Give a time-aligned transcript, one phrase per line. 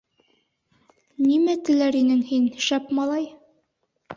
[1.27, 3.29] Нимә теләр инең һин, шәп малай?